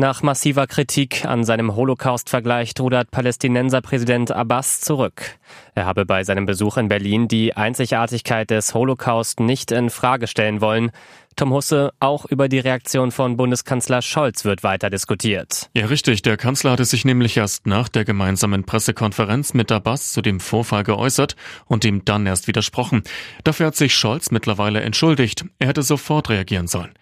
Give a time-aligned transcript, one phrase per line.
[0.00, 5.36] Nach massiver Kritik an seinem Holocaust-Vergleich rudert Palästinenser-Präsident Abbas zurück.
[5.74, 10.60] Er habe bei seinem Besuch in Berlin die Einzigartigkeit des Holocaust nicht in Frage stellen
[10.60, 10.92] wollen.
[11.34, 15.68] Tom Husse, auch über die Reaktion von Bundeskanzler Scholz wird weiter diskutiert.
[15.74, 16.22] Ja, richtig.
[16.22, 20.84] Der Kanzler hatte sich nämlich erst nach der gemeinsamen Pressekonferenz mit Abbas zu dem Vorfall
[20.84, 21.34] geäußert
[21.66, 23.02] und ihm dann erst widersprochen.
[23.42, 25.44] Dafür hat sich Scholz mittlerweile entschuldigt.
[25.58, 26.92] Er hätte sofort reagieren sollen.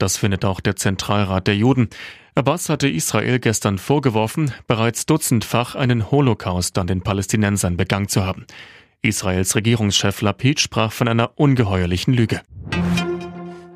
[0.00, 1.90] Das findet auch der Zentralrat der Juden.
[2.34, 8.46] Abbas hatte Israel gestern vorgeworfen, bereits dutzendfach einen Holocaust an den Palästinensern begangen zu haben.
[9.02, 12.40] Israels Regierungschef Lapid sprach von einer ungeheuerlichen Lüge.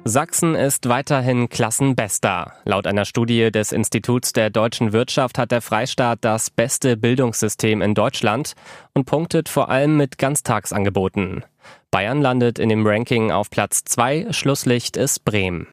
[0.07, 2.55] Sachsen ist weiterhin Klassenbester.
[2.65, 7.95] Laut einer Studie des Instituts der deutschen Wirtschaft hat der Freistaat das beste Bildungssystem in
[7.95, 8.55] Deutschland
[8.95, 11.45] und punktet vor allem mit Ganztagsangeboten.
[11.91, 15.69] Bayern landet in dem Ranking auf Platz 2, Schlusslicht ist Bremen.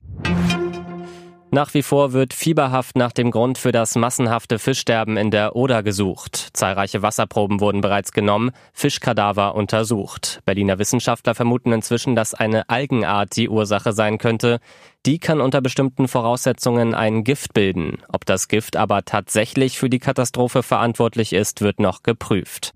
[1.54, 5.84] Nach wie vor wird fieberhaft nach dem Grund für das massenhafte Fischsterben in der Oder
[5.84, 6.48] gesucht.
[6.54, 10.40] Zahlreiche Wasserproben wurden bereits genommen, Fischkadaver untersucht.
[10.46, 14.62] Berliner Wissenschaftler vermuten inzwischen, dass eine Algenart die Ursache sein könnte.
[15.06, 17.98] Die kann unter bestimmten Voraussetzungen ein Gift bilden.
[18.08, 22.74] Ob das Gift aber tatsächlich für die Katastrophe verantwortlich ist, wird noch geprüft.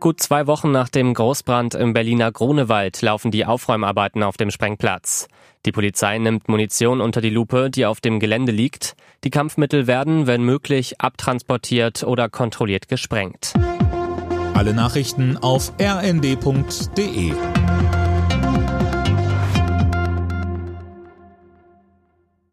[0.00, 5.28] Gut zwei Wochen nach dem Großbrand im Berliner Grunewald laufen die Aufräumarbeiten auf dem Sprengplatz.
[5.66, 8.96] Die Polizei nimmt Munition unter die Lupe, die auf dem Gelände liegt.
[9.24, 13.52] Die Kampfmittel werden, wenn möglich, abtransportiert oder kontrolliert gesprengt.
[14.54, 17.34] Alle Nachrichten auf rnd.de